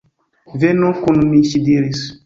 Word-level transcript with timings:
Venu 0.63 0.89
kun 1.03 1.23
mi, 1.29 1.45
ŝi 1.53 1.65
diris. 1.69 2.07